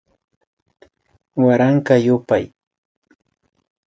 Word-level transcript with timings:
Waranka 1.43 1.93
yupay 2.05 2.45